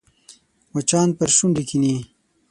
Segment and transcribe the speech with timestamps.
[0.73, 1.95] مچان پر شونډو کښېني